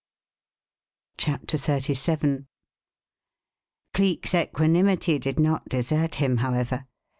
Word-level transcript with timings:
CHAPTER 1.19 1.57
XXXVII 1.59 2.47
Cleek's 3.93 4.33
equanimity 4.33 5.19
did 5.19 5.39
not 5.39 5.69
desert 5.69 6.15
him, 6.15 6.37
however. 6.37 6.87